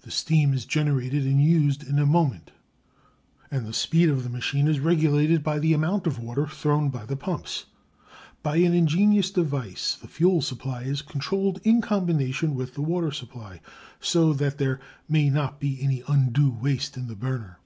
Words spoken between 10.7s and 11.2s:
is